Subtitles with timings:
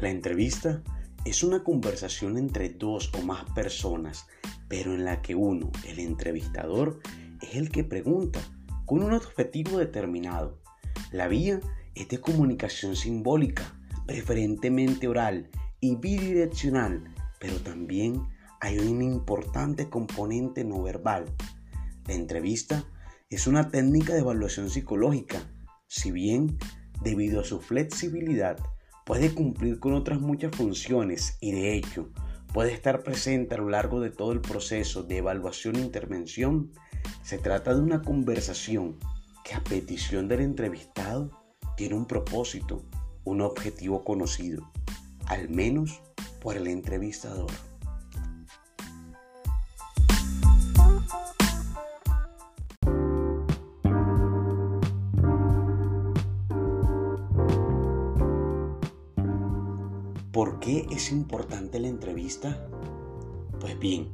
[0.00, 0.82] La entrevista
[1.26, 4.26] es una conversación entre dos o más personas,
[4.66, 7.00] pero en la que uno, el entrevistador,
[7.42, 8.40] es el que pregunta
[8.86, 10.58] con un objetivo determinado.
[11.12, 11.60] La vía
[11.94, 15.50] es de comunicación simbólica, preferentemente oral
[15.80, 17.04] y bidireccional,
[17.38, 18.22] pero también
[18.60, 21.26] hay un importante componente no verbal.
[22.06, 22.86] La entrevista
[23.28, 25.42] es una técnica de evaluación psicológica,
[25.88, 26.56] si bien,
[27.02, 28.58] debido a su flexibilidad,
[29.10, 32.10] puede cumplir con otras muchas funciones y de hecho
[32.54, 36.70] puede estar presente a lo largo de todo el proceso de evaluación e intervención,
[37.24, 39.00] se trata de una conversación
[39.44, 41.32] que a petición del entrevistado
[41.76, 42.84] tiene un propósito,
[43.24, 44.70] un objetivo conocido,
[45.26, 46.00] al menos
[46.40, 47.50] por el entrevistador.
[60.40, 62.66] ¿Por qué es importante la entrevista?
[63.60, 64.08] Pues bien,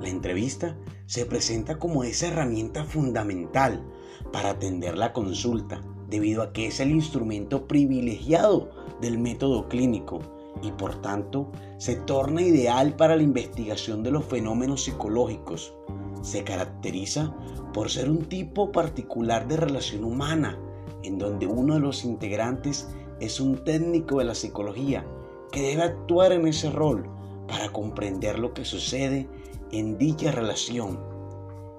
[0.00, 0.76] la entrevista
[1.06, 3.86] se presenta como esa herramienta fundamental
[4.32, 10.18] para atender la consulta, debido a que es el instrumento privilegiado del método clínico
[10.64, 15.74] y por tanto se torna ideal para la investigación de los fenómenos psicológicos.
[16.22, 17.36] Se caracteriza
[17.72, 20.58] por ser un tipo particular de relación humana,
[21.04, 22.88] en donde uno de los integrantes
[23.20, 25.06] es un técnico de la psicología
[25.50, 27.08] que debe actuar en ese rol
[27.46, 29.28] para comprender lo que sucede
[29.72, 31.00] en dicha relación.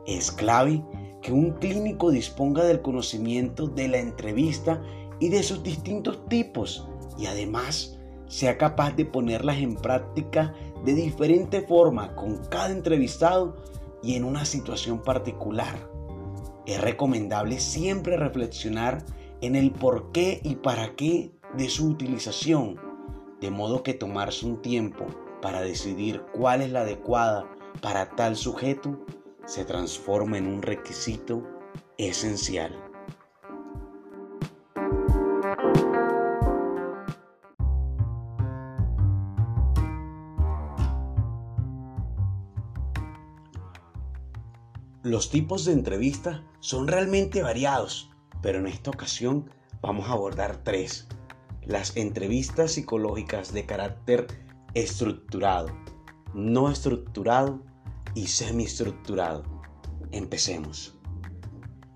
[0.06, 0.84] Es clave
[1.22, 4.82] que un clínico disponga del conocimiento de la entrevista
[5.20, 10.54] y de sus distintos tipos y además sea capaz de ponerlas en práctica
[10.86, 13.56] de diferente forma con cada entrevistado
[14.02, 15.90] y en una situación particular.
[16.66, 19.04] Es recomendable siempre reflexionar
[19.42, 22.89] en el por qué y para qué de su utilización
[23.42, 25.08] de modo que tomarse un tiempo
[25.42, 27.50] para decidir cuál es la adecuada
[27.82, 29.06] para tal sujeto
[29.46, 31.44] se transforma en un requisito
[31.98, 32.76] esencial.
[45.02, 49.50] Los tipos de entrevista son realmente variados, pero en esta ocasión
[49.82, 51.08] vamos a abordar tres
[51.70, 54.26] las entrevistas psicológicas de carácter
[54.74, 55.68] estructurado,
[56.34, 57.62] no estructurado
[58.16, 59.44] y semiestructurado.
[60.12, 60.98] Empecemos.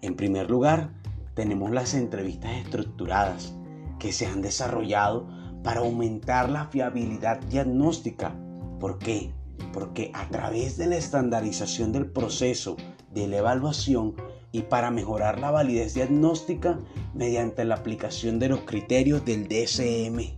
[0.02, 0.94] En primer lugar,
[1.34, 3.56] tenemos las entrevistas estructuradas
[3.98, 5.28] que se han desarrollado
[5.64, 8.36] para aumentar la fiabilidad diagnóstica.
[8.80, 9.34] ¿Por qué?
[9.74, 12.78] Porque a través de la estandarización del proceso
[13.12, 14.14] de la evaluación
[14.54, 16.80] y para mejorar la validez diagnóstica
[17.14, 20.38] mediante la aplicación de los criterios del DSM.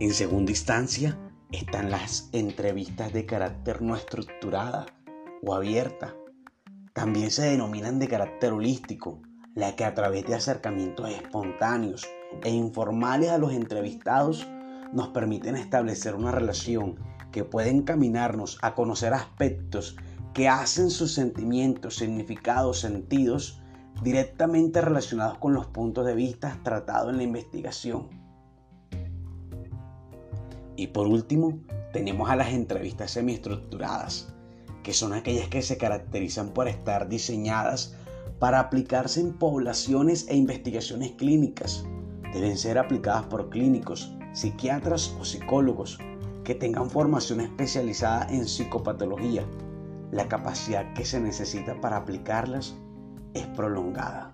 [0.00, 1.16] En segunda instancia
[1.52, 4.86] están las entrevistas de carácter no estructurada
[5.44, 6.16] o abierta.
[6.94, 9.20] También se denominan de carácter holístico,
[9.54, 12.08] la que a través de acercamientos espontáneos
[12.42, 14.48] e informales a los entrevistados
[14.94, 16.98] nos permiten establecer una relación
[17.30, 19.96] que puede encaminarnos a conocer aspectos
[20.34, 23.62] que hacen sus sentimientos, significados, sentidos
[24.02, 28.08] directamente relacionados con los puntos de vista tratados en la investigación.
[30.76, 31.60] Y por último,
[31.92, 34.32] tenemos a las entrevistas semiestructuradas,
[34.82, 37.94] que son aquellas que se caracterizan por estar diseñadas
[38.38, 41.84] para aplicarse en poblaciones e investigaciones clínicas.
[42.32, 45.98] Deben ser aplicadas por clínicos, psiquiatras o psicólogos
[46.42, 49.46] que tengan formación especializada en psicopatología
[50.12, 52.76] la capacidad que se necesita para aplicarlas
[53.34, 54.32] es prolongada.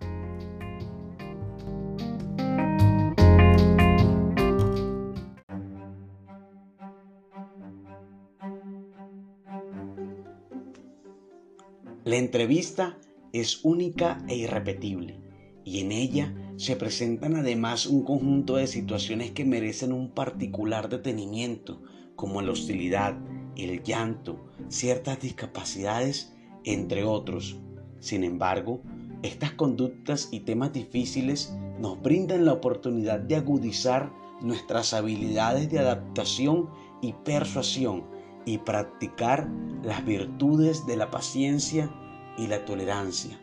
[12.05, 12.99] La entrevista
[13.33, 15.21] es única e irrepetible
[15.65, 21.83] y en ella se presentan además un conjunto de situaciones que merecen un particular detenimiento,
[22.17, 23.17] como la hostilidad,
[23.59, 24.39] el llanto,
[24.69, 26.33] ciertas discapacidades,
[26.65, 27.59] entre otros.
[28.01, 28.81] Sin embargo,
[29.23, 36.71] estas conductas y temas difíciles nos brindan la oportunidad de agudizar nuestras habilidades de adaptación
[37.03, 38.05] y persuasión
[38.45, 39.49] y practicar
[39.83, 41.91] las virtudes de la paciencia
[42.37, 43.39] y la tolerancia.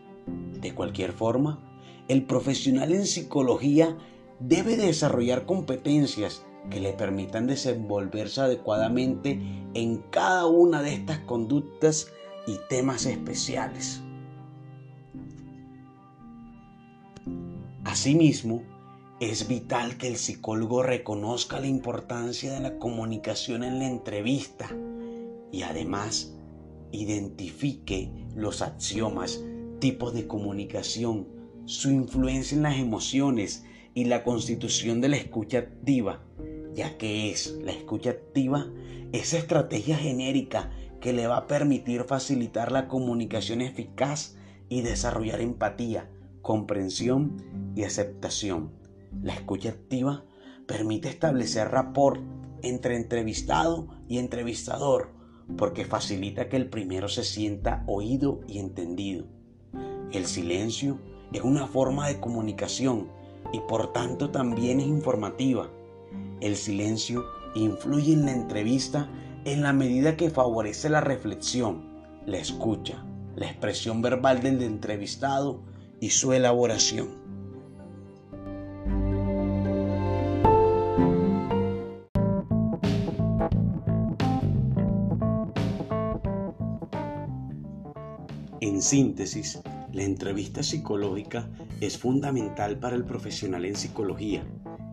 [0.59, 1.59] De cualquier forma,
[2.07, 3.97] el profesional en psicología
[4.39, 9.39] debe desarrollar competencias que le permitan desenvolverse adecuadamente
[9.73, 12.07] en cada una de estas conductas
[12.47, 14.01] y temas especiales.
[17.83, 18.63] Asimismo,
[19.21, 24.69] Es vital que el psicólogo reconozca la importancia de la comunicación en la entrevista
[25.53, 26.35] y además
[26.91, 29.41] identifique los axiomas,
[29.79, 31.29] tipos de comunicación,
[31.63, 33.63] su influencia en las emociones
[33.93, 36.25] y la constitución de la escucha activa,
[36.75, 38.67] ya que es la escucha activa
[39.11, 44.35] esa estrategia genérica que le va a permitir facilitar la comunicación eficaz
[44.67, 46.09] y desarrollar empatía,
[46.41, 47.43] comprensión
[47.75, 48.71] y aceptación.
[49.23, 50.25] La escucha activa
[50.67, 52.21] permite establecer rapport
[52.61, 55.13] entre entrevistado y entrevistador
[55.57, 59.27] porque facilita que el primero se sienta oído y entendido.
[60.11, 60.99] El silencio
[61.31, 63.09] es una forma de comunicación
[63.53, 65.69] y por tanto también es informativa.
[66.41, 67.25] El silencio
[67.55, 69.09] influye en la entrevista
[69.45, 71.85] en la medida que favorece la reflexión,
[72.25, 73.05] la escucha,
[73.35, 75.61] la expresión verbal del entrevistado
[75.99, 77.23] y su elaboración.
[88.61, 89.61] En síntesis,
[89.93, 91.47] la entrevista psicológica
[91.81, 94.43] es fundamental para el profesional en psicología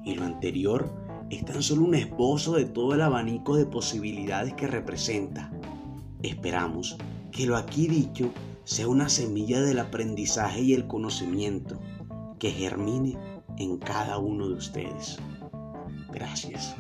[0.05, 0.91] y lo anterior
[1.33, 5.51] es tan solo un esbozo de todo el abanico de posibilidades que representa.
[6.23, 6.99] Esperamos
[7.31, 8.31] que lo aquí dicho
[8.65, 11.81] sea una semilla del aprendizaje y el conocimiento
[12.39, 13.17] que germine
[13.57, 15.19] en cada uno de ustedes.
[16.13, 16.77] Gracias.